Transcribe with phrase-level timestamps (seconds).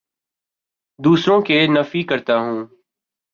[0.99, 2.65] دوسروں کے نفی کرتا ہوں